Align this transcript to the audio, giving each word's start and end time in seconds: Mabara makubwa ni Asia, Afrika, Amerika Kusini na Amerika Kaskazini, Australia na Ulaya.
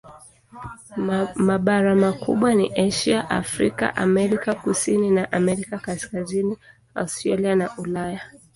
Mabara 1.47 1.95
makubwa 2.05 2.49
ni 2.55 2.67
Asia, 2.87 3.29
Afrika, 3.29 3.95
Amerika 3.95 4.53
Kusini 4.53 5.09
na 5.11 5.31
Amerika 5.31 5.77
Kaskazini, 5.77 6.57
Australia 6.95 7.55
na 7.55 7.77
Ulaya. 7.77 8.21